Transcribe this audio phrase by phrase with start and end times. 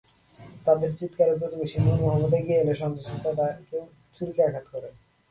[0.65, 3.83] তাঁদের চিৎকারে প্রতিবেশী নুর মোহাম্মদ এগিয়ে এলে সন্ত্রাসীরা তাঁকেও
[4.15, 4.89] ছুরিকাঘাত করে।